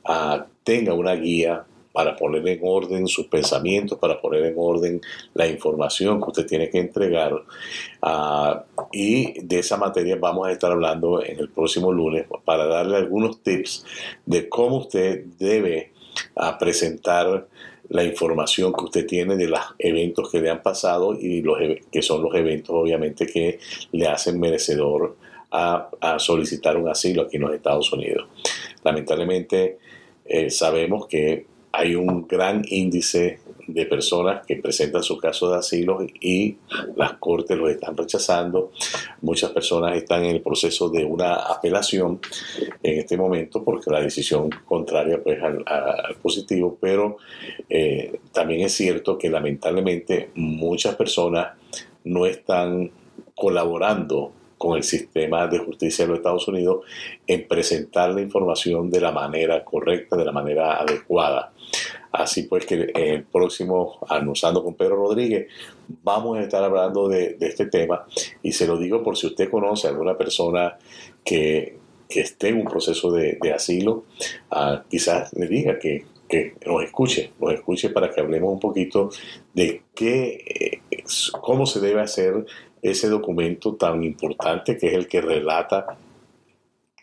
uh, 0.08 0.42
tenga 0.64 0.94
una 0.94 1.14
guía 1.14 1.64
para 1.96 2.14
poner 2.14 2.46
en 2.46 2.60
orden 2.62 3.08
sus 3.08 3.26
pensamientos, 3.26 3.98
para 3.98 4.20
poner 4.20 4.44
en 4.44 4.54
orden 4.58 5.00
la 5.32 5.46
información 5.46 6.20
que 6.20 6.26
usted 6.26 6.46
tiene 6.46 6.68
que 6.68 6.76
entregar. 6.76 7.32
Uh, 8.02 8.60
y 8.92 9.40
de 9.40 9.60
esa 9.60 9.78
materia 9.78 10.18
vamos 10.20 10.46
a 10.46 10.52
estar 10.52 10.70
hablando 10.70 11.24
en 11.24 11.40
el 11.40 11.48
próximo 11.48 11.90
lunes 11.90 12.26
para 12.44 12.66
darle 12.66 12.98
algunos 12.98 13.42
tips 13.42 13.86
de 14.26 14.46
cómo 14.46 14.76
usted 14.76 15.24
debe 15.38 15.92
uh, 16.34 16.58
presentar 16.58 17.48
la 17.88 18.04
información 18.04 18.74
que 18.74 18.84
usted 18.84 19.06
tiene 19.06 19.34
de 19.34 19.48
los 19.48 19.60
eventos 19.78 20.30
que 20.30 20.42
le 20.42 20.50
han 20.50 20.62
pasado 20.62 21.14
y 21.18 21.40
los 21.40 21.56
que 21.90 22.02
son 22.02 22.22
los 22.22 22.34
eventos 22.34 22.76
obviamente 22.76 23.26
que 23.26 23.58
le 23.92 24.06
hacen 24.06 24.38
merecedor 24.38 25.16
a, 25.50 25.88
a 25.98 26.18
solicitar 26.18 26.76
un 26.76 26.90
asilo 26.90 27.22
aquí 27.22 27.36
en 27.36 27.44
los 27.44 27.54
Estados 27.54 27.90
Unidos. 27.90 28.26
Lamentablemente 28.84 29.78
eh, 30.26 30.50
sabemos 30.50 31.06
que 31.06 31.55
hay 31.76 31.94
un 31.94 32.26
gran 32.26 32.64
índice 32.68 33.40
de 33.66 33.84
personas 33.86 34.46
que 34.46 34.56
presentan 34.56 35.02
su 35.02 35.18
caso 35.18 35.50
de 35.50 35.58
asilo 35.58 36.06
y 36.20 36.56
las 36.94 37.14
cortes 37.14 37.58
los 37.58 37.70
están 37.70 37.96
rechazando. 37.96 38.70
Muchas 39.22 39.50
personas 39.50 39.96
están 39.96 40.24
en 40.24 40.36
el 40.36 40.40
proceso 40.40 40.88
de 40.88 41.04
una 41.04 41.34
apelación 41.34 42.20
en 42.82 42.98
este 43.00 43.16
momento 43.16 43.62
porque 43.64 43.90
la 43.90 44.00
decisión 44.00 44.50
contraria 44.64 45.22
pues 45.22 45.42
al, 45.42 45.64
positivo, 46.22 46.78
pero 46.80 47.18
eh, 47.68 48.20
también 48.32 48.62
es 48.62 48.72
cierto 48.72 49.18
que 49.18 49.28
lamentablemente 49.28 50.30
muchas 50.34 50.94
personas 50.94 51.48
no 52.04 52.24
están 52.24 52.90
colaborando 53.34 54.32
con 54.58 54.76
el 54.76 54.82
sistema 54.82 55.46
de 55.46 55.58
justicia 55.58 56.04
de 56.04 56.10
los 56.10 56.18
Estados 56.18 56.48
Unidos 56.48 56.84
en 57.26 57.46
presentar 57.46 58.10
la 58.10 58.20
información 58.20 58.90
de 58.90 59.00
la 59.00 59.12
manera 59.12 59.64
correcta, 59.64 60.16
de 60.16 60.24
la 60.24 60.32
manera 60.32 60.80
adecuada. 60.80 61.52
Así 62.12 62.44
pues 62.44 62.64
que 62.64 62.92
el 62.94 63.24
próximo 63.24 63.98
Almorzando 64.08 64.64
con 64.64 64.74
Pedro 64.74 64.96
Rodríguez 64.96 65.48
vamos 66.02 66.38
a 66.38 66.42
estar 66.42 66.64
hablando 66.64 67.08
de, 67.08 67.36
este 67.40 67.66
tema 67.66 68.06
y 68.42 68.52
se 68.52 68.66
lo 68.66 68.78
digo 68.78 69.02
por 69.02 69.16
si 69.16 69.26
usted 69.26 69.50
conoce 69.50 69.86
a 69.86 69.90
alguna 69.90 70.16
persona 70.16 70.78
que 71.24 71.76
esté 72.08 72.48
en 72.48 72.58
un 72.58 72.64
proceso 72.64 73.10
de, 73.10 73.38
asilo, 73.54 74.04
ah, 74.50 74.84
quizás 74.88 75.32
le 75.34 75.46
diga 75.46 75.78
que, 75.78 76.04
que, 76.28 76.54
nos 76.66 76.82
escuche, 76.82 77.32
nos 77.40 77.52
escuche 77.52 77.90
para 77.90 78.10
que 78.10 78.20
hablemos 78.20 78.52
un 78.52 78.60
poquito 78.60 79.10
de 79.54 79.82
qué, 79.94 80.80
eh, 80.90 81.02
cómo 81.40 81.66
se 81.66 81.80
debe 81.80 82.00
hacer 82.00 82.46
ese 82.90 83.08
documento 83.08 83.74
tan 83.74 84.02
importante 84.02 84.76
que 84.76 84.88
es 84.88 84.94
el 84.94 85.06
que 85.06 85.20
relata 85.20 85.96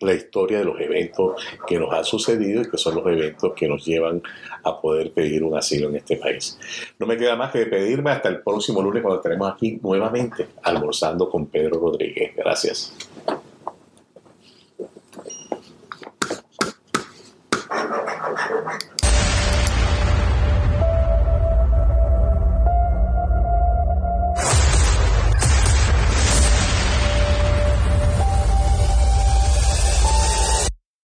la 0.04 0.14
historia 0.14 0.60
de 0.60 0.66
los 0.66 0.80
eventos 0.80 1.42
que 1.66 1.80
nos 1.80 1.94
han 1.94 2.04
sucedido 2.04 2.62
y 2.62 2.70
que 2.70 2.78
son 2.78 2.96
los 2.96 3.06
eventos 3.06 3.54
que 3.56 3.68
nos 3.68 3.86
llevan 3.86 4.22
a 4.64 4.80
poder 4.80 5.12
pedir 5.12 5.44
un 5.44 5.58
asilo 5.58 5.90
en 5.90 5.96
este 5.98 6.18
país. 6.18 6.60
No 7.00 7.08
me 7.08 7.18
queda 7.18 7.36
más 7.36 7.52
que 7.52 7.60
despedirme 7.60 8.12
hasta 8.12 8.30
el 8.30 8.42
próximo 8.42 8.82
lunes 8.82 9.02
cuando 9.02 9.20
estaremos 9.20 9.52
aquí 9.52 9.80
nuevamente 9.82 10.48
almorzando 10.64 11.30
con 11.30 11.48
Pedro 11.48 11.80
Rodríguez. 11.80 12.36
Gracias. 12.36 12.94